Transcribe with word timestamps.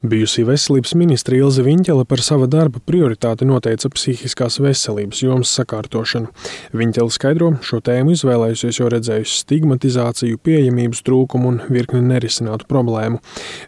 Bijusī 0.00 0.46
veselības 0.48 0.94
ministra 0.96 1.36
Ilze 1.36 1.60
Viņķele 1.60 2.06
par 2.08 2.22
sava 2.24 2.46
darba 2.48 2.80
prioritāti 2.88 3.44
noteica 3.44 3.90
psihiskās 3.92 4.54
veselības 4.64 5.18
jomas 5.20 5.50
sakārtošanu. 5.52 6.30
Viņķele 6.72 7.12
skaidro, 7.12 7.50
šo 7.60 7.82
tēmu 7.84 8.14
izvēlējusies, 8.14 8.78
jo 8.80 8.88
redzējusi 8.94 9.42
stigmatizāciju, 9.42 10.38
pieejamības 10.40 11.04
trūkumu 11.04 11.50
un 11.50 11.58
virkni 11.68 12.00
nerisinātu 12.06 12.64
problēmu. 12.70 13.20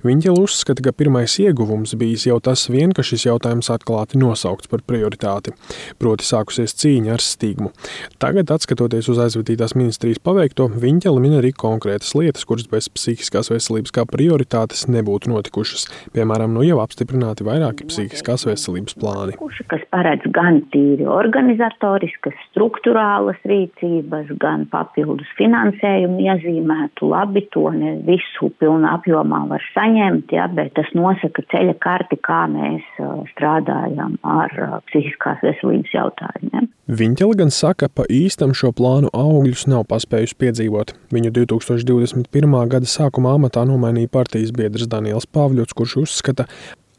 Viņķele 0.08 0.46
uzskata, 0.46 0.86
ka 0.86 0.94
pirmais 0.96 1.34
ieguvums 1.36 1.92
bijis 2.00 2.24
jau 2.30 2.38
tas 2.40 2.64
vien, 2.72 2.96
ka 2.96 3.04
šis 3.04 3.26
jautājums 3.28 3.68
atklāti 3.76 4.16
nosaukts 4.16 4.72
par 4.72 4.80
prioritāti, 4.88 5.52
proti 6.00 6.30
sākusies 6.30 6.72
cīņa 6.80 7.12
ar 7.12 7.26
stigmu. 7.26 7.74
Tagad, 8.16 8.54
atskatoties 8.56 9.12
uz 9.12 9.20
aizvadītās 9.26 9.76
ministrijas 9.76 10.24
paveikto, 10.24 10.70
Viņķele 10.80 11.26
min 11.28 11.36
arī 11.42 11.52
konkrētas 11.52 12.16
lietas, 12.16 12.48
kuras 12.48 12.64
bez 12.72 12.88
psihiskās 12.88 13.52
veselības 13.52 13.92
kā 13.92 14.08
prioritātes 14.08 14.88
nebūtu 14.88 15.28
notikušas. 15.36 15.90
Pie 16.16 16.21
Piemēram, 16.22 16.52
nu 16.54 16.62
jau 16.62 16.76
apstiprināti 16.78 17.42
vairāki 17.42 17.82
psihiskās 17.90 18.44
veselības 18.46 18.94
plāni. 18.94 19.32
Kas 19.66 19.82
paredz 19.90 20.22
gan 20.30 20.60
tīri 20.70 21.02
organizatoriskas, 21.10 22.36
struktūrālas 22.52 23.40
rīcības, 23.50 24.30
gan 24.38 24.68
papildus 24.70 25.26
finansējumu 25.40 26.22
iezīmētu. 26.22 27.08
Labi, 27.10 27.42
to 27.50 27.64
ne 27.74 27.96
visu 28.06 28.52
pilnā 28.62 28.92
apjomā 29.00 29.40
var 29.50 29.66
saņemt, 29.72 30.30
ja, 30.36 30.46
bet 30.46 30.70
tas 30.78 30.92
nosaka 30.94 31.42
ceļa 31.50 31.74
karti, 31.82 32.20
kā 32.22 32.44
mēs 32.54 32.86
strādājam 33.32 34.14
ar 34.22 34.54
psihiskās 34.92 35.42
veselības 35.42 35.98
jautājumiem. 35.98 36.70
Viņķeli 36.90 37.36
gan 37.38 37.52
saka, 37.54 37.86
pa 37.86 38.02
īstam 38.10 38.50
šo 38.58 38.72
plānu 38.74 39.06
augļus 39.14 39.68
nav 39.70 39.84
paspējusi 39.86 40.34
piedzīvot. 40.42 40.90
Viņu 41.14 41.30
2021. 41.36 42.56
gada 42.72 42.90
sākumā 42.90 43.36
amatā 43.38 43.62
nomainīja 43.70 44.10
partijas 44.10 44.50
biedrs 44.50 44.90
Daniels 44.90 45.28
Pāvļots, 45.30 45.76
kurš 45.78 46.00
uzskata, 46.02 46.48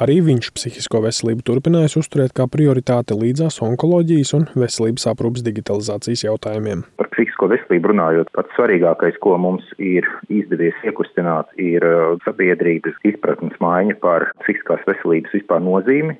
Arī 0.01 0.15
viņš 0.25 0.47
psihisko 0.57 1.03
veselību 1.03 1.43
turpinājis 1.45 1.99
uzturēt 1.99 2.31
kā 2.33 2.47
prioritāti 2.49 3.13
līdzās 3.13 3.59
onkoloģijas 3.61 4.31
un 4.33 4.47
veselības 4.57 5.05
aprūpas 5.11 5.43
digitalizācijas 5.45 6.23
jautājumiem. 6.25 6.81
Par 6.97 7.11
psihisko 7.13 7.51
veselību 7.51 7.91
runājot, 7.91 8.31
pats 8.33 8.57
svarīgākais, 8.57 9.19
ko 9.21 9.35
mums 9.37 9.67
ir 9.77 10.07
izdevies 10.33 10.79
iekustināt, 10.89 11.53
ir 11.61 11.85
uh, 11.85 12.15
sabiedrības 12.25 12.97
izpratnes 13.05 13.53
maiņa 13.61 13.99
par 14.01 14.31
psihiskās 14.41 14.81
veselības 14.89 15.37
vispār 15.37 15.61
nozīmi. 15.61 16.17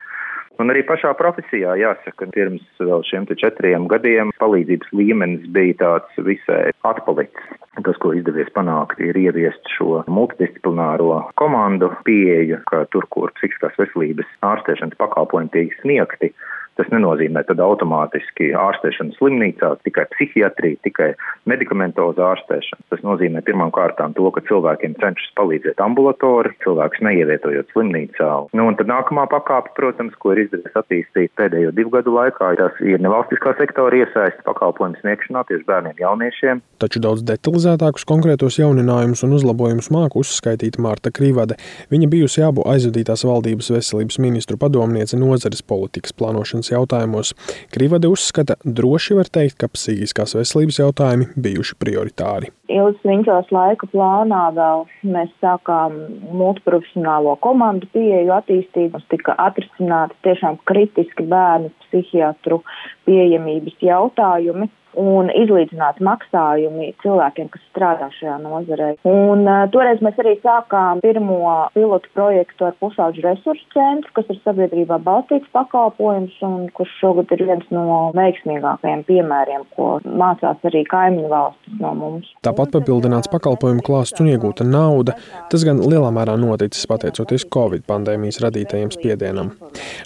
Un 0.61 0.69
arī 0.69 0.83
pašā 0.85 1.09
profesijā 1.17 1.73
jāsaka, 1.79 2.27
pirms 2.33 2.63
vēl 2.77 3.01
šiem 3.07 3.25
četriem 3.41 3.87
gadiem 3.89 4.29
palīdzības 4.37 4.91
līmenis 4.93 5.47
bija 5.55 5.79
tāds 5.81 6.19
visai 6.27 6.69
atpalicis. 6.85 7.49
Tas, 7.73 7.97
ko 7.97 8.11
izdevies 8.13 8.51
panākt, 8.53 8.99
ir 9.01 9.17
ieviest 9.17 9.71
šo 9.73 10.03
multidisciplināro 10.05 11.23
komandu 11.41 11.89
pieeju, 12.05 12.59
ka 12.69 12.83
tur, 12.93 13.07
kur 13.09 13.33
psihiskās 13.39 13.73
veselības 13.81 14.29
ārstēšanas 14.45 14.99
pakalpojumi 15.01 15.49
tiek 15.55 15.73
sniegti, 15.81 16.29
Tas 16.79 16.89
nenozīmē 16.89 17.43
tad 17.45 17.61
automātiski 17.61 18.49
ārstēšanu 18.57 19.13
slimnīcā, 19.19 19.69
tikai 19.85 20.07
psihiatrija, 20.15 20.79
tikai 20.87 21.09
medikamentoza 21.49 22.25
ārstēšana. 22.31 22.87
Tas 22.89 23.03
nozīmē 23.05 23.43
pirmām 23.45 23.69
kārtām 23.75 24.15
to, 24.17 24.25
ka 24.33 24.41
cilvēkiem 24.47 24.95
cenšas 25.01 25.35
palīdzēt 25.37 25.83
ambulatori, 25.83 26.53
cilvēkus 26.65 27.03
neievietojot 27.05 27.69
slimnīcā. 27.75 28.29
Nu, 28.57 28.67
un 28.71 28.77
tad 28.79 28.89
nākamā 28.89 29.27
pakāpe, 29.29 29.73
protams, 29.77 30.15
ko 30.17 30.33
ir 30.33 30.45
izdevies 30.45 30.79
attīstīt 30.81 31.33
pēdējo 31.37 31.75
divu 31.77 31.93
gadu 31.93 32.15
laikā, 32.17 32.53
tas 32.57 32.81
ir 32.81 33.01
nevalstiskā 33.03 33.53
sektora 33.59 34.01
iesaistas 34.01 34.45
pakalpojumu 34.47 34.97
sniegšanā 35.01 35.45
tieši 35.49 35.67
bērniem 35.69 36.01
jauniešiem. 36.01 36.63
Taču 36.81 37.03
daudz 37.03 37.21
detalizētākus 37.27 38.07
konkrētos 38.09 38.57
jauninājumus 38.59 39.23
un 39.27 39.37
uzlabojumus 39.37 39.91
māku 39.93 40.23
uzskaitīt 40.23 40.79
Mārta 40.81 41.13
Krīvade. 41.13 41.59
Viņa 41.93 42.09
bijusi 42.11 42.43
abu 42.45 42.65
aizvadītās 42.69 43.25
valdības 43.27 43.71
veselības 43.77 44.19
ministru 44.23 44.57
padomniece 44.59 45.19
nozares 45.19 45.63
politikas 45.65 46.15
plānošanas 46.17 46.62
likumdošanas 46.63 46.71
jautājumos, 46.71 47.33
Krivade 47.71 48.07
uzskata, 48.07 48.55
droši 48.63 49.15
var 49.17 49.27
teikt, 49.31 49.57
ka 49.59 49.67
psihiskās 49.67 50.35
veselības 50.35 50.79
jautājumi 50.79 51.25
bijuši 51.35 51.75
prioritāri. 51.79 52.51
Ilgas 52.69 53.01
Viņķos 53.03 53.51
laika 53.51 53.87
plānā 53.91 54.53
vēl 54.55 54.85
mēs 55.03 55.29
sākām 55.41 55.93
multiprofesionālo 56.31 57.35
komandu 57.41 57.87
pieeju 57.93 58.33
attīstīt. 58.33 58.91
Mums 58.93 59.05
tika 59.09 59.35
atrisināti 59.37 60.15
tiešām 60.23 60.59
kritiski 60.65 61.23
bērnu 61.23 61.71
psihiatru 61.87 62.63
pieejamības 63.05 63.77
jautājumi 63.81 64.69
un 64.99 65.31
izlīdzināt 65.33 66.01
maksājumi 66.03 66.91
cilvēkiem, 67.03 67.49
kas 67.53 67.63
strādā 67.71 68.09
šajā 68.17 68.37
nozarē. 68.43 68.89
Un, 69.07 69.45
uh, 69.47 69.65
toreiz 69.73 70.01
mēs 70.05 70.19
arī 70.21 70.35
sākām 70.43 71.01
pirmo 71.03 71.69
pilotu 71.75 72.11
projektu 72.13 72.67
ar 72.69 72.77
pusauģu 72.81 73.25
resursu 73.25 73.65
centru, 73.75 74.11
kas 74.17 74.29
ir 74.33 74.39
sabiedrībā 74.43 74.99
balstīts 75.03 75.49
pakalpojums 75.55 76.37
un 76.45 76.67
kurš 76.77 76.93
šogad 77.01 77.33
ir 77.35 77.45
viens 77.49 77.73
no 77.73 78.11
veiksmīgākajiem 78.17 79.03
piemēriem, 79.09 79.65
ko 79.77 79.89
mācās 80.05 80.63
arī 80.69 80.83
kaimiņu 80.89 81.31
valstis 81.31 81.79
no 81.81 81.93
mums. 81.97 82.29
Tāpat 82.45 82.73
papildināts 82.75 83.31
pakalpojumu 83.33 83.85
klāsts 83.85 84.23
un 84.23 84.31
iegūta 84.33 84.67
nauda. 84.67 85.17
Tas 85.51 85.65
gan 85.67 85.81
lielā 85.83 86.11
mērā 86.15 86.37
noticis 86.39 86.87
pateicoties 86.89 87.47
Covid 87.53 87.85
pandēmijas 87.89 88.41
radītajiem 88.43 88.93
spiedienam. 88.93 89.53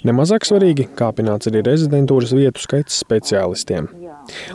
Nemazāk 0.08 0.46
svarīgi 0.48 0.88
kāpināts 0.98 1.50
arī 1.50 1.64
rezidentūras 1.66 2.34
vietu 2.36 2.64
skaits 2.64 3.02
speciālistiem. 3.04 3.90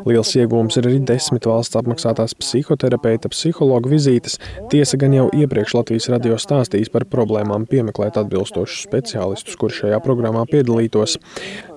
Liels 0.08 0.34
iegūms 0.38 0.80
ir 0.80 0.90
arī 0.90 1.02
desmit 1.08 1.48
valsts 1.50 1.78
apmaksātās 1.80 2.36
psihoterapeita, 2.40 3.32
psihologa 3.34 3.92
vizītes. 3.92 4.40
Tiesa 4.74 5.00
gan 5.02 5.16
jau 5.18 5.28
iepriekš 5.34 5.78
Latvijas 5.80 6.10
radio 6.14 6.40
stāstījis 6.40 6.94
par 6.94 7.08
problēmām 7.10 7.68
piemeklēt 7.70 8.20
atbilstošus 8.22 8.88
speciālistus, 8.88 9.60
kuri 9.60 9.80
šajā 9.82 10.02
programmā 10.06 10.46
piedalītos. 10.52 11.20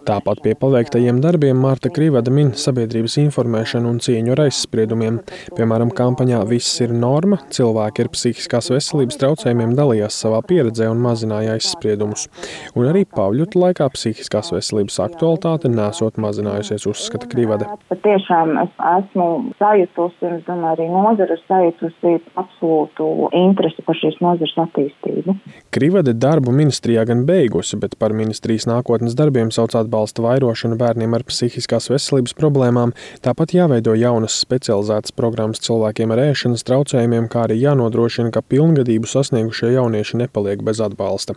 Tāpat 0.06 0.38
pie 0.38 0.52
paveiktajiem 0.54 1.16
darbiem 1.18 1.58
Mārta 1.58 1.90
Krīvada 1.90 2.30
min 2.30 2.52
sabiedrības 2.54 3.16
informēšanu 3.24 3.88
un 3.90 3.96
cieņu 3.98 4.36
ar 4.36 4.44
aizspriedumiem. 4.44 5.16
Piemēram, 5.56 5.90
kampaņā 5.98 6.44
Viss 6.46 6.78
ir 6.84 6.92
norma, 6.94 7.40
cilvēki 7.50 8.04
ar 8.04 8.10
psihiskās 8.14 8.70
veselības 8.70 9.18
traucējumiem 9.18 9.72
dalījās 9.74 10.14
savā 10.22 10.38
pieredzē 10.46 10.86
un 10.92 11.00
mazināja 11.02 11.56
aizspriedumus. 11.56 12.28
Un 12.78 12.86
arī 12.92 13.02
Pāvļuta 13.16 13.58
laikā 13.64 13.88
psihiskās 13.96 14.52
veselības 14.54 15.00
aktualitāte 15.08 15.72
nesot 15.74 16.22
mazinājusies, 16.22 16.86
uzskata 16.86 17.26
Krīvada. 17.32 17.72
Patiešām 17.90 18.54
es 18.62 18.78
esmu 18.92 19.28
sajutusi, 19.58 20.22
un 20.22 20.38
es 20.38 20.46
domāju, 20.46 20.76
arī 20.76 20.88
nozara 20.92 21.34
ir 21.34 21.42
sajutusi 21.48 22.14
absolūtu 22.38 23.10
interesi 23.42 23.82
par 23.82 23.98
šīs 23.98 24.22
nozares 24.22 24.54
attīstību. 24.68 25.34
Krīvada 25.74 26.14
darbu 26.14 26.54
ministrijā 26.54 27.02
gan 27.10 27.26
beigusi, 27.26 27.82
bet 27.82 27.98
par 27.98 28.14
ministrijas 28.14 28.70
nākotnes 28.70 29.18
darbiem 29.18 29.50
sauc 29.50 29.74
atbalstu 29.74 29.95
atbalsta 29.96 30.22
vairošanu 30.22 30.76
bērniem 30.76 31.14
ar 31.16 31.24
psihiskās 31.24 31.88
veselības 31.88 32.34
problēmām, 32.36 32.92
tāpat 33.24 33.54
jāveido 33.56 33.94
jaunas 33.96 34.36
specializētas 34.42 35.14
programmas 35.16 35.62
cilvēkiem 35.64 36.12
ar 36.12 36.20
ēšanas 36.26 36.64
traucējumiem, 36.68 37.28
kā 37.32 37.46
arī 37.46 37.56
jānodrošina, 37.62 38.30
ka 38.34 38.42
pilngadību 38.44 39.08
sasniegušie 39.08 39.72
jaunieši 39.72 40.20
nepaliek 40.20 40.60
bez 40.66 40.82
atbalsta. 40.84 41.36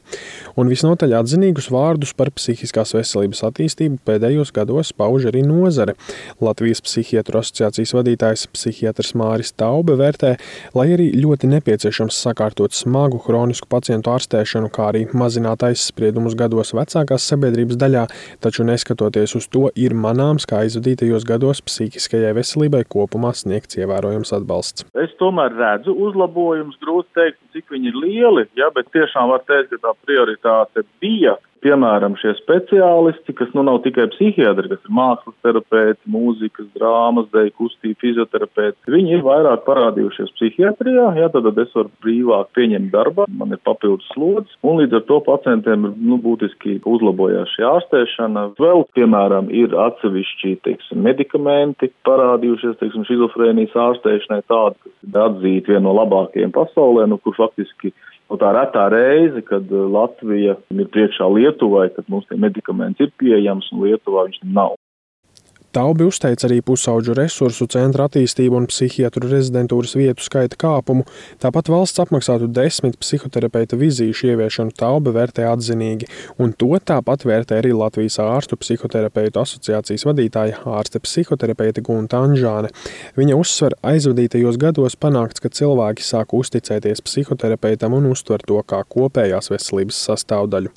Un 0.60 0.68
visnotaļ 0.72 1.16
atzinīgus 1.22 1.70
vārdus 1.72 2.12
par 2.18 2.34
psihiskās 2.36 2.92
veselības 2.98 3.46
attīstību 3.48 4.02
pēdējos 4.06 4.52
gados 4.56 4.92
pauž 4.92 5.30
arī 5.32 5.46
nozare. 5.48 5.96
Latvijas 6.44 6.84
psihiatru 6.84 7.40
asociācijas 7.40 7.96
vadītājs 7.96 8.48
psihiatrs 8.52 9.14
Māris 9.20 9.54
Taube 9.56 9.96
vērtē, 10.00 10.36
lai 10.76 10.90
arī 10.98 11.10
ļoti 11.16 11.48
nepieciešams 11.56 12.20
sakārtot 12.28 12.76
smagu 12.76 13.22
hronisku 13.24 13.70
pacientu 13.72 14.12
ārstēšanu, 14.18 14.72
kā 14.74 14.92
arī 14.92 15.06
mazināt 15.16 15.64
aizspriedumus 15.70 16.36
gados 16.40 16.74
vecākās 16.76 17.28
sabiedrības 17.32 17.80
daļā, 17.80 18.06
taču 18.50 18.66
neskatoties 18.66 19.36
uz 19.38 19.48
to, 19.54 19.68
ir 19.78 19.94
manāms, 19.94 20.48
ka 20.50 20.64
aizvadītajos 20.64 21.28
gados 21.30 21.62
psihiskajai 21.66 22.34
veselībai 22.40 22.82
kopumā 22.90 23.36
sniegts 23.38 23.78
ievērojams 23.78 24.34
atbalsts. 24.40 24.88
Es 24.98 25.14
tomēr 25.22 25.54
redzu 25.54 25.94
uzlabojumus, 25.94 26.80
grūti 26.82 27.14
teikt, 27.20 27.40
cik 27.54 27.70
viņi 27.76 27.94
ir 27.94 28.02
lieli, 28.02 28.48
ja, 28.58 28.72
bet 28.74 28.90
tiešām 28.96 29.30
var 29.34 29.46
teikt, 29.50 29.76
ka 29.76 29.84
tā 29.86 29.94
prioritāte 30.08 30.86
bija 31.04 31.38
piemēram, 31.64 32.16
šie 32.20 32.34
speciālisti, 32.40 33.36
kas 33.38 33.52
nu 33.58 33.64
nav 33.68 33.82
tikai 33.86 34.08
psihiatri, 34.14 34.72
kas 34.72 34.82
ir 34.86 34.96
mākslas 34.96 35.36
terapeiti, 35.46 36.00
mūzikas, 36.12 36.68
drāmas, 36.78 37.30
dēļ, 37.34 37.52
kustība, 37.60 38.00
fizioterapeiti, 38.04 38.94
viņi 38.96 39.18
ir 39.18 39.26
vairāk 39.26 39.66
parādījušies 39.68 40.34
psihiatrijā, 40.38 41.08
jā, 41.20 41.30
tad 41.34 41.50
es 41.52 41.76
varu 41.76 41.92
brīvāk 42.06 42.52
pieņemt 42.58 42.92
darbā, 42.94 43.28
man 43.42 43.56
ir 43.56 43.62
papildus 43.68 44.08
slodzes, 44.14 44.56
un 44.64 44.82
līdz 44.82 45.00
ar 45.00 45.06
to 45.10 45.20
pacientiem 45.28 45.90
ir, 45.90 45.96
nu, 46.12 46.20
būtiski 46.24 46.80
uzlabojās 46.90 47.56
šī 47.56 47.66
ārstēšana. 47.70 48.46
Vēl, 48.60 48.86
piemēram, 48.98 49.52
ir 49.54 49.76
atsevišķi, 49.88 50.56
teiksim, 50.68 51.04
medikamenti 51.06 51.92
parādījušies, 52.08 52.78
teiksim, 52.82 53.08
šizofrēnijas 53.10 53.76
ārstēšanai 53.88 54.42
tādi, 54.50 54.80
kas 54.86 55.10
ir 55.10 55.20
atzīti 55.26 55.74
viena 55.74 55.88
no 55.88 55.96
labākajiem 55.98 56.54
pasaulē, 56.56 57.08
nu, 57.10 57.20
kur 57.24 57.38
faktiski 57.38 57.94
Nu, 58.30 58.38
tā 58.38 58.52
retā 58.54 58.86
reize, 58.94 59.42
kad 59.46 59.72
uh, 59.74 59.88
Latvija 59.90 60.56
ir 60.70 60.90
priekšā 60.94 61.28
Lietuvai, 61.34 61.88
kad 61.96 62.06
mums 62.14 62.30
tie 62.30 62.38
medikamenti 62.38 63.08
ir 63.08 63.14
pieejams 63.22 63.72
un 63.74 63.88
Lietuvā 63.88 64.28
viņš 64.28 64.44
nav. 64.54 64.79
Taubi 65.70 66.08
uzteica 66.10 66.48
arī 66.48 66.64
pusauģu 66.66 67.14
resursu 67.14 67.68
centra 67.70 68.08
attīstību 68.10 68.58
un 68.58 68.64
psihiatru 68.72 69.28
rezidentūras 69.30 69.92
vietu 70.00 70.24
skaita 70.26 70.58
kāpumu. 70.58 71.04
Tāpat 71.44 71.70
valsts 71.70 72.02
apmaksātu 72.02 72.48
desmit 72.50 72.98
psihoterapeita 72.98 73.78
vizīšu 73.78 74.32
ieviešanu 74.32 74.74
Taubi 74.80 75.14
vērtē 75.14 75.46
atzinīgi, 75.46 76.10
un 76.42 76.56
to 76.58 76.72
tāpat 76.82 77.28
vērtē 77.30 77.60
arī 77.62 77.76
Latvijas 77.78 78.18
ārstu 78.24 78.58
psihoterapeitu 78.58 79.44
asociācijas 79.44 80.08
vadītāja 80.10 80.64
ārste 80.74 81.04
psihoterapeita 81.06 81.86
Gunta 81.86 82.24
Anžāne. 82.26 82.74
Viņa 83.20 83.38
uzsver 83.38 83.78
aizvadītajos 83.86 84.58
gados 84.58 84.98
panākts, 84.98 85.44
ka 85.44 85.54
cilvēki 85.54 86.02
sāk 86.02 86.34
uzticēties 86.34 87.06
psihoterapeitam 87.06 87.94
un 87.94 88.10
uztver 88.10 88.42
to 88.42 88.58
kā 88.66 88.82
kopējās 88.90 89.54
veselības 89.54 90.02
sastāvdaļu. 90.10 90.74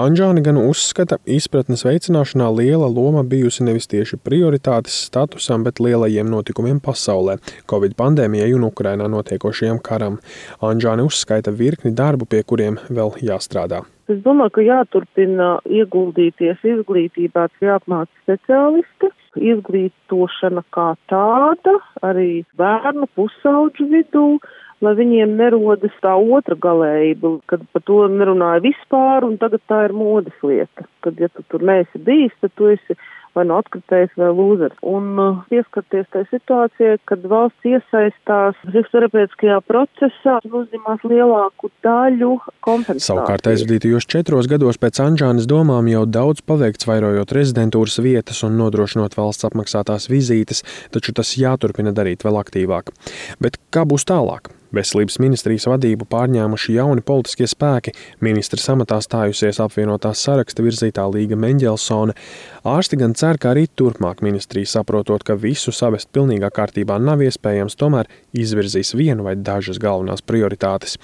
Anžāne 0.00 0.40
gan 0.42 0.56
uzskata, 0.58 1.20
izpratnes 1.28 1.84
veicināšanā 1.86 2.48
liela 2.56 2.88
loma 2.90 3.20
bijusi 3.22 3.62
nevis 3.62 3.86
tieši 3.92 4.13
prioritātes 4.16 4.96
statusam, 5.08 5.64
bet 5.64 5.80
lielajiem 5.80 6.30
notikumiem 6.30 6.80
pasaulē- 6.80 7.38
Covid 7.70 7.96
pandēmijai 7.96 8.54
un 8.54 8.68
Ukrainā 8.70 9.08
notiekošajam 9.08 9.82
karam. 9.82 10.18
Anžāne 10.60 11.02
uzskaita 11.02 11.50
virkni 11.50 11.94
darbu, 11.94 12.28
pie 12.28 12.42
kuriem 12.42 12.78
vēl 12.90 13.14
jāstrādā. 13.22 13.84
Es 14.08 14.18
domāju, 14.20 14.52
ka 14.52 14.60
jāturpina 14.60 15.60
ieguldīties 15.64 16.60
izglītībā, 16.60 17.48
jāapmāca 17.64 18.12
speciālisti, 18.24 19.08
izglītošana 19.40 20.62
kā 20.76 20.90
tāda, 21.08 21.78
arī 22.04 22.44
bērnu 22.60 23.08
pusauģu 23.16 23.88
vidū, 23.94 24.26
lai 24.84 24.92
viņiem 24.98 25.36
nerodas 25.38 25.94
tā 26.04 26.12
otra 26.20 26.56
galējība, 26.66 27.32
kad 27.48 27.64
par 27.72 27.84
to 27.88 28.02
nerunāja 28.12 28.60
vispār, 28.66 29.24
un 29.24 29.38
tagad 29.40 29.64
tā 29.70 29.84
ir 29.88 29.96
modes 29.96 30.36
lieta. 30.44 30.84
Kad, 31.04 31.20
ja 31.20 31.30
tu 31.32 31.44
tur 31.48 31.64
neesi 31.64 32.00
bijis, 32.04 32.34
tad 32.44 32.52
tu 32.58 32.68
esi 32.74 32.98
vai 33.36 33.44
nu 33.48 33.58
atkritējis 33.58 34.14
vai 34.20 34.30
lūzers. 34.34 34.78
Un 34.86 35.10
uh, 35.20 35.42
pieskarties 35.50 36.08
tai 36.14 36.24
situācijai, 36.30 36.96
kad 37.10 37.26
valsts 37.30 37.68
iesaistās 37.68 38.58
psihoterapeitiskajā 38.64 39.60
procesā 39.68 40.38
uzņemās 40.44 41.06
lielāku 41.10 41.70
daļu 41.86 42.32
kompensāciju. 42.64 43.06
Savukārt 43.10 43.50
aizvadītajos 43.52 44.08
četros 44.10 44.50
gados 44.50 44.80
pēc 44.82 45.02
Anžānas 45.04 45.48
domām 45.50 45.90
jau 45.90 46.04
daudz 46.08 46.44
paveikts 46.46 46.88
vairojot 46.90 47.36
rezidentūras 47.36 48.00
vietas 48.04 48.42
un 48.46 48.58
nodrošinot 48.60 49.16
valsts 49.18 49.48
apmaksātās 49.50 50.10
vizītes, 50.12 50.64
taču 50.94 51.16
tas 51.16 51.36
jāturpina 51.40 51.94
darīt 51.96 52.26
vēl 52.26 52.40
aktīvāk. 52.42 52.94
Bet 53.42 53.58
kā 53.74 53.86
būs 53.88 54.06
tālāk? 54.08 54.52
Veselības 54.74 55.20
ministrijas 55.22 55.68
vadību 55.70 56.08
pārņēmuši 56.10 56.74
jauni 56.78 57.04
politiskie 57.06 57.46
spēki, 57.50 57.94
ministrs 58.24 58.66
amatā 58.72 58.98
stājusies 59.04 59.60
apvienotās 59.62 60.22
saraksta 60.26 60.64
virzītā 60.64 61.04
Līga 61.12 61.38
Mendelsone. 61.38 62.16
Ārsti 62.64 62.98
gan 62.98 63.14
cer, 63.14 63.38
ka 63.38 63.52
arī 63.52 63.66
turpmāk 63.68 64.22
ministrija 64.24 64.66
saprotot, 64.72 65.22
ka 65.22 65.36
visu 65.38 65.72
savest 65.74 66.10
pilnīgā 66.16 66.50
kārtībā 66.54 66.96
nav 66.98 67.22
iespējams, 67.22 67.76
tomēr 67.78 68.10
izvirzīs 68.34 68.94
vienu 68.96 69.26
vai 69.26 69.36
dažas 69.36 69.78
galvenās 69.82 70.24
prioritātes. 70.24 70.96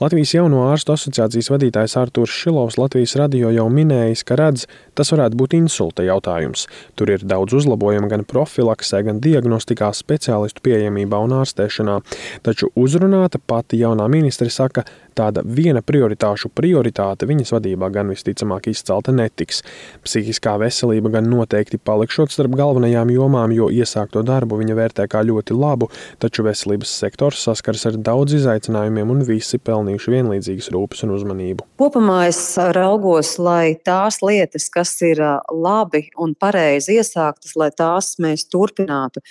Latvijas 0.00 0.34
jauno 0.36 0.66
ārstu 0.68 0.94
asociācijas 0.94 1.50
vadītājs 1.54 1.96
Artūrs 1.98 2.36
Šilovs 2.36 2.78
Latvijas 2.78 3.16
radio 3.18 3.50
jau 3.54 3.66
minējis, 3.72 4.26
ka 4.28 4.38
redz, 4.38 4.66
tas 4.94 5.12
varētu 5.14 5.40
būt 5.40 5.56
insulta 5.58 6.04
jautājums. 6.06 6.66
Tur 7.00 7.14
ir 7.14 7.24
daudz 7.24 7.56
uzlabojumu 7.62 8.12
gan 8.12 8.26
profilaksē, 8.28 9.02
gan 9.08 9.22
diagnostikā, 9.24 9.88
speciālistu 9.96 10.62
pieejamībā 10.68 11.18
un 11.24 11.38
ārstēšanā, 11.40 11.98
taču 12.46 12.68
uzrunā 12.76 13.15
apmierināta. 13.16 13.40
Pati 13.46 13.78
jaunā 13.78 14.06
ministre 14.10 14.48
saka, 14.50 14.84
tāda 15.16 15.42
viena 15.44 15.80
prioritāšu 15.82 16.50
prioritāte 16.54 17.26
viņas 17.26 17.52
vadībā 17.54 17.88
gan 17.92 18.08
visticamāk 18.10 18.68
izcelta 18.68 19.12
netiks. 19.12 19.62
Psihiskā 20.04 20.56
veselība 20.58 21.10
gan 21.14 21.28
noteikti 21.30 21.78
palikšot 21.78 22.30
starp 22.30 22.56
galvenajām 22.56 23.10
jomām, 23.10 23.52
jo 23.52 23.68
iesākto 23.70 24.22
darbu 24.26 24.58
viņa 24.60 24.76
vērtē 24.76 25.06
kā 25.08 25.22
ļoti 25.24 25.56
labu, 25.56 25.88
taču 26.18 26.44
veselības 26.44 26.90
sektors 26.90 27.42
saskars 27.46 27.86
ar 27.86 27.96
daudz 27.96 28.36
izaicinājumiem 28.36 29.10
un 29.10 29.22
visi 29.24 29.58
pelnījuši 29.58 30.14
vienlīdzīgas 30.16 30.70
rūpes 30.74 31.06
un 31.06 31.14
uzmanību. 31.16 31.66
Kopumā 31.80 32.26
es 32.28 32.40
raugos, 32.76 33.36
lai 33.38 33.76
tās 33.84 34.20
lietas, 34.24 34.68
kas 34.72 34.94
ir 35.06 35.22
labi 35.52 36.08
un 36.18 36.34
pareizi 36.34 36.98
iesāktas, 36.98 37.56
lai 37.56 37.70
tās 37.76 38.16
mēs 38.22 38.48
turpinātu 38.52 39.22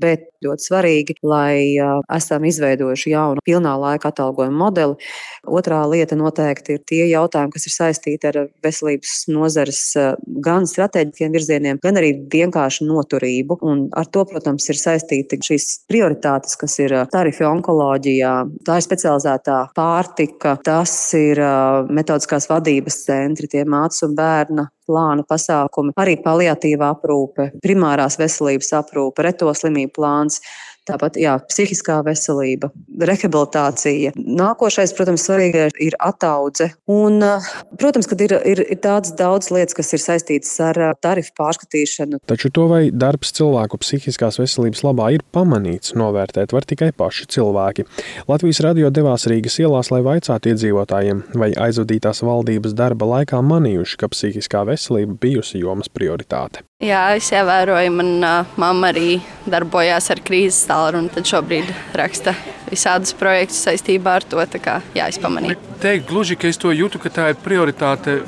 bet 0.00 0.28
ļoti 0.42 0.66
svarīgi, 0.66 1.16
lai 1.26 1.76
esam 2.12 2.44
izveidojuši 2.48 3.12
jaunu 3.12 3.44
pilnā 3.44 3.74
laika 3.78 4.10
atalgojumu 4.10 4.58
modeli. 4.58 4.96
Otrā 5.46 5.82
lieta 5.90 6.16
noteikti 6.18 6.76
ir 6.76 6.82
tie 6.88 7.02
jautājumi, 7.10 7.52
kas 7.54 7.68
ir 7.68 7.74
saistīti 7.76 8.30
ar 8.30 8.38
veselības 8.64 9.14
nozares 9.32 9.82
gan 10.44 10.66
strateģiskiem 10.70 11.36
virzieniem, 11.36 11.80
gan 11.82 12.00
arī 12.00 12.14
vienkārši 12.32 12.88
noturību. 12.88 13.58
Un 13.68 13.86
ar 13.98 14.08
to, 14.12 14.24
protams, 14.28 14.68
ir 14.72 14.80
saistīti 14.80 15.40
šīs 15.42 15.68
prioritātes, 15.90 16.56
kas 16.60 16.78
ir 16.82 16.96
tarifi 17.12 17.46
onkoloģijā, 17.48 18.34
tā 18.66 18.78
ir 18.78 18.86
specializētā 18.86 19.58
pārtika, 19.76 20.56
tas 20.64 20.94
ir 21.18 21.40
metodiskās 21.92 22.48
vadības 22.50 23.02
centri, 23.06 23.50
tie 23.50 23.66
mācas 23.68 24.06
un 24.06 24.16
bērna 24.18 24.70
plāna 24.88 25.24
pasākumi, 25.26 25.94
arī 26.00 26.16
paliatīvā 26.22 26.92
aprūpe, 26.96 27.48
primārās 27.62 28.18
veselības 28.20 28.72
aprūpe, 28.80 29.24
reto 29.24 29.50
slimību 29.54 29.81
plants 29.86 30.40
Tāpat 30.88 31.14
jā, 31.20 31.36
psihiskā 31.46 32.00
veselība, 32.02 32.72
rehabilitācija. 32.98 34.16
Nākošais, 34.18 34.90
protams, 34.98 35.22
svarīgais 35.28 35.76
ir 35.78 35.94
ataudze. 36.02 36.72
Un, 36.90 37.22
protams, 37.78 38.08
ka 38.10 38.18
ir, 38.18 38.34
ir, 38.50 38.62
ir 38.66 38.80
tādas 38.82 39.14
daudz 39.18 39.52
lietas, 39.54 39.76
kas 39.78 39.94
ir 39.94 40.02
saistītas 40.02 40.50
ar 40.66 40.80
tarifu 40.98 41.30
pārskatīšanu. 41.38 42.18
Taču 42.26 42.50
to 42.50 42.66
vai 42.72 42.80
darbs 42.90 43.30
cilvēku 43.38 43.78
psihiskās 43.84 44.40
veselības 44.42 44.82
labā 44.82 45.12
ir 45.14 45.22
pamanīts, 45.34 45.94
novērtēt 45.94 46.56
var 46.56 46.66
tikai 46.66 46.90
paši 46.98 47.28
cilvēki. 47.36 47.86
Latvijas 48.26 48.64
radio 48.66 48.90
devās 48.90 49.28
Rīgas 49.30 49.60
ielās, 49.62 49.92
lai 49.94 50.02
vaicātu 50.02 50.50
iedzīvotājiem, 50.50 51.22
vai 51.38 51.52
aizvadītās 51.68 52.24
valdības 52.26 52.74
darba 52.74 53.06
laikā 53.14 53.38
manījuši, 53.46 54.02
ka 54.02 54.10
psihiskā 54.10 54.66
veselība 54.66 55.14
bijusi 55.22 55.62
jomas 55.62 55.92
prioritāte. 55.92 56.66
Jā, 56.82 57.12
es 57.14 57.28
ievēroju, 57.30 57.90
man 57.94 58.08
uh, 58.26 58.54
mamma 58.58 58.88
arī 58.90 59.20
darbojās 59.46 60.08
ar 60.10 60.18
krīzes 60.26 60.64
tālruni, 60.72 61.08
un 61.08 61.12
tad 61.12 61.28
šobrīd 61.28 61.72
raksta 61.98 62.34
visādus 62.70 63.14
projektus 63.18 63.62
saistībā 63.66 64.18
ar 64.20 64.26
to. 64.28 64.40
Kā, 64.62 64.80
jā, 64.96 65.06
es 65.08 65.20
pamanīju. 65.22 65.58
Teikt 65.82 66.08
gluži, 66.10 66.36
ka 66.40 66.50
es 66.50 66.60
to 66.60 66.72
jūtu, 66.74 67.00
ka 67.02 67.12
tā 67.12 67.28
ir 67.32 67.38
prioritāte 67.40 68.20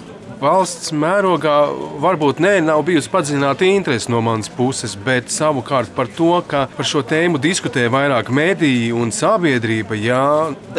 valsts 0.44 0.92
mērogā 0.94 1.54
varbūt 2.02 2.40
nē, 2.44 2.54
nav 2.64 2.82
bijusi 2.86 3.10
padziļināta 3.12 3.66
interese 3.68 4.12
no 4.12 4.20
manas 4.24 4.50
puses, 4.52 4.94
bet 5.06 5.32
savukārt 5.32 5.92
par 5.96 6.10
to, 6.18 6.36
ka 6.48 6.66
par 6.76 6.88
šo 6.88 7.02
tēmu 7.06 7.40
diskutē 7.42 7.86
vairāk 7.92 8.30
mediji 8.34 8.92
un 8.94 9.12
sabiedrība. 9.14 9.96
Jā. 9.98 10.24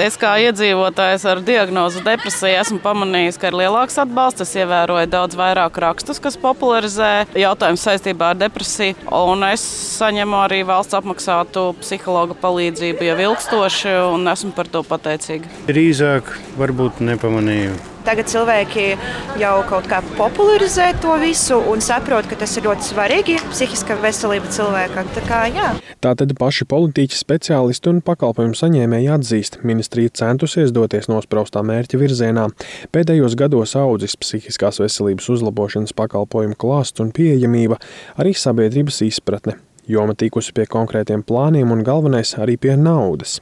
Es 0.01 0.19
kā 0.21 0.35
iedzīvotājs 0.45 1.25
ar 1.29 1.41
diagnozu 1.45 2.03
depresiju 2.05 2.59
esmu 2.61 2.79
pamanījis, 2.83 3.39
ka 3.41 3.49
ir 3.51 3.59
lielāks 3.63 3.97
atbalsts. 4.01 4.45
Es 4.45 4.53
ievēroju 4.59 5.09
daudz 5.11 5.37
vairāk 5.39 5.79
rakstus, 5.81 6.21
kas 6.21 6.37
popularizē 6.41 7.25
jautājumus 7.37 7.85
saistībā 7.87 8.33
ar 8.33 8.39
depresiju, 8.39 8.99
un 9.15 9.47
es 9.49 9.63
saņemu 9.95 10.39
arī 10.43 10.61
valsts 10.67 10.97
apmaksātu 10.99 11.67
psihologa 11.81 12.37
palīdzību 12.43 13.09
jau 13.09 13.17
ilgstoši, 13.29 13.97
un 14.13 14.29
esmu 14.35 14.53
par 14.57 14.69
to 14.71 14.85
pateicīga. 14.85 15.51
Drīzāk 15.71 16.31
varbūt 16.59 17.03
nepamanīju 17.05 17.94
Tagad 18.05 18.29
cilvēki 18.29 18.85
jau 19.41 19.55
kaut 19.69 19.87
kā 19.89 20.01
popularizē 20.15 20.91
to 21.01 21.15
visu 21.21 21.57
un 21.71 21.81
saprot, 21.81 22.27
ka 22.29 22.37
tas 22.37 22.53
ir 22.57 22.67
ļoti 22.67 22.89
svarīgi 22.91 23.37
psihiskā 23.49 23.97
veselība 24.03 24.51
cilvēkam. 24.53 25.09
Tā 25.15 25.25
kā, 25.25 25.41
jā. 25.49 25.71
Tātad 26.05 26.35
paši 26.37 26.67
politiķi, 26.69 27.17
speciālisti 27.17 27.89
un 27.89 28.01
pakalpojumu 28.05 28.57
saņēmēji 28.59 29.11
atzīst, 29.17 29.59
ministrija 29.65 30.13
centusies 30.21 30.73
doties 30.75 31.09
nospraustā 31.09 31.65
mērķa 31.65 32.01
virzienā. 32.01 32.47
Pēdējos 32.93 33.37
gados 33.39 33.73
audzis 33.79 34.17
psihiskās 34.21 34.83
veselības 34.83 35.31
uzlabošanas 35.37 35.95
pakalpojumu 35.97 36.59
klāsts 36.61 37.01
un 37.01 37.09
pieejamība, 37.15 37.81
arī 38.21 38.37
sabiedrības 38.37 39.01
izpratne 39.09 39.57
Joma 39.85 40.15
tikusi 40.17 40.49
pie 40.57 40.63
konkrētiem 40.65 41.21
plāniem 41.21 41.69
un 41.69 41.83
galvenais 41.85 42.31
arī 42.41 42.55
pie 42.57 42.73
naudas. 42.73 43.37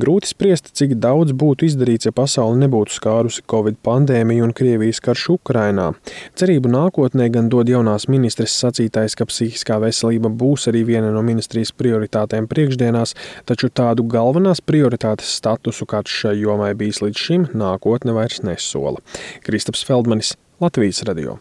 Grūti 0.00 0.30
spriest, 0.30 0.70
cik 0.78 0.96
daudz 1.02 1.34
būtu 1.36 1.66
izdarīts, 1.68 2.08
ja 2.08 2.14
pasauli 2.16 2.62
nebūtu 2.64 2.96
skārusi 2.96 3.44
Covid 3.50 3.78
pandēmija 3.86 4.46
un 4.46 4.54
Krievijas 4.56 5.02
karš 5.04 5.26
Ukrainā. 5.36 5.90
Cerību 6.38 6.72
nākotnē 6.72 7.28
gan 7.34 7.50
dod 7.52 7.70
jaunās 7.70 8.08
ministres 8.12 8.56
sacītais, 8.62 9.16
ka 9.18 9.28
psihiskā 9.30 9.80
veselība 9.84 10.32
būs 10.42 10.68
arī 10.72 10.84
viena 10.88 11.12
no 11.14 11.22
ministrijas 11.26 11.74
prioritātēm 11.76 12.48
priekšdienās, 12.50 13.14
taču 13.50 13.70
tādu 13.70 14.06
galvenās 14.10 14.64
prioritātes 14.64 15.36
statusu, 15.40 15.86
kāds 15.90 16.10
šai 16.22 16.38
jomai 16.40 16.72
bijis 16.74 17.02
līdz 17.04 17.26
šim, 17.26 17.48
nākotne 17.54 18.16
vairs 18.16 18.42
nesola. 18.46 19.02
Kristaps 19.46 19.86
Feldmanis, 19.86 20.34
Latvijas 20.60 21.04
radio. 21.08 21.38